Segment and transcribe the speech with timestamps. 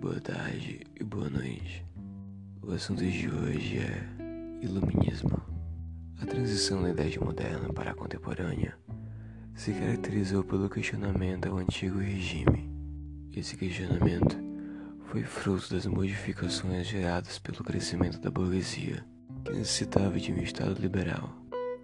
[0.00, 1.86] boa tarde e boa noite.
[2.60, 5.40] O assunto de hoje é Iluminismo.
[6.20, 8.76] A transição da Idade Moderna para a Contemporânea
[9.54, 12.70] se caracterizou pelo questionamento ao antigo regime.
[13.34, 14.36] Esse questionamento
[15.06, 19.02] foi fruto das modificações geradas pelo crescimento da burguesia,
[19.46, 21.34] que necessitava de um Estado liberal,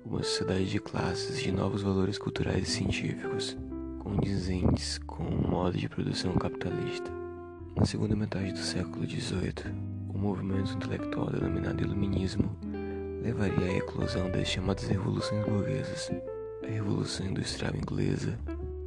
[0.04, 3.56] uma sociedade de classes de novos valores culturais e científicos,
[4.00, 7.27] condizentes com o modo de produção capitalista.
[7.78, 9.72] Na segunda metade do século XVIII,
[10.08, 12.50] o movimento intelectual denominado Iluminismo
[13.22, 16.10] levaria à eclosão das chamadas revoluções burguesas,
[16.64, 18.36] a Revolução Industrial Inglesa,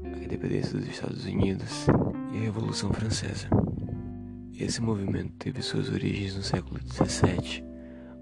[0.03, 1.87] a independência dos Estados Unidos
[2.33, 3.47] e a Revolução Francesa.
[4.59, 7.63] Esse movimento teve suas origens no século XVII,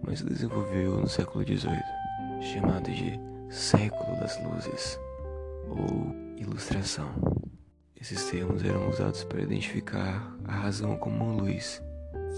[0.03, 4.99] mas se desenvolveu no século XVIII, chamado de Século das Luzes
[5.67, 7.38] ou Ilustração.
[8.01, 11.81] Esses termos eram usados para identificar a razão como uma luz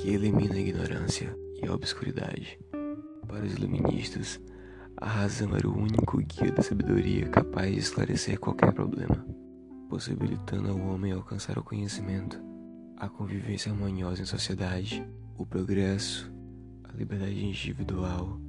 [0.01, 2.59] que elimina a ignorância e a obscuridade.
[3.27, 4.41] Para os iluministas,
[4.97, 9.23] a razão era o único guia da sabedoria capaz de esclarecer qualquer problema,
[9.87, 12.41] possibilitando ao homem alcançar o conhecimento,
[12.97, 15.07] a convivência harmoniosa em sociedade,
[15.37, 16.31] o progresso,
[16.83, 18.41] a liberdade individual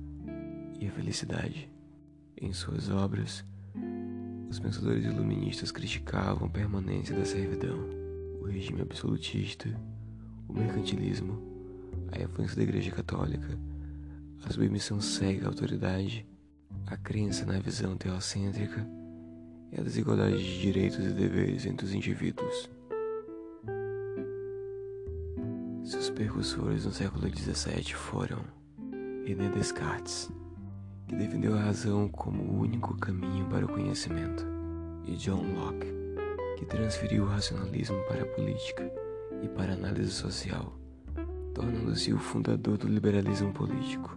[0.81, 1.71] e a felicidade.
[2.41, 3.45] Em suas obras,
[4.53, 7.89] os pensadores iluministas criticavam a permanência da servidão,
[8.39, 9.67] o regime absolutista,
[10.47, 11.43] o mercantilismo,
[12.13, 13.59] a influência da Igreja Católica,
[14.45, 16.27] a submissão cega à autoridade,
[16.87, 18.87] a crença na visão teocêntrica
[19.73, 22.69] e a desigualdade de direitos e deveres entre os indivíduos.
[25.83, 28.45] Seus percussores no século XVII foram
[29.25, 30.31] René Descartes,
[31.13, 34.47] que defendeu a razão como o único caminho para o conhecimento,
[35.05, 35.87] e John Locke,
[36.57, 38.91] que transferiu o racionalismo para a política
[39.43, 40.73] e para a análise social,
[41.55, 44.17] tornando-se o fundador do liberalismo político.